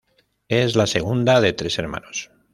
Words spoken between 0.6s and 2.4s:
la segunda de tres hermanos.